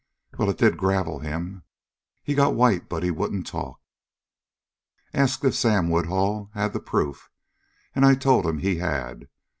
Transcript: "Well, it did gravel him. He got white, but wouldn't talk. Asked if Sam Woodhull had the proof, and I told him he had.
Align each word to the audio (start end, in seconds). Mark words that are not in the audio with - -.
"Well, 0.39 0.49
it 0.49 0.57
did 0.57 0.77
gravel 0.79 1.19
him. 1.19 1.61
He 2.23 2.33
got 2.33 2.55
white, 2.55 2.89
but 2.89 3.03
wouldn't 3.07 3.45
talk. 3.45 3.79
Asked 5.13 5.45
if 5.45 5.53
Sam 5.53 5.91
Woodhull 5.91 6.49
had 6.55 6.73
the 6.73 6.79
proof, 6.79 7.29
and 7.93 8.03
I 8.03 8.15
told 8.15 8.47
him 8.47 8.57
he 8.57 8.77
had. 8.77 9.29